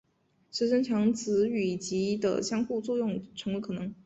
[0.51, 3.93] 使增强子与及的相互作用成为可能。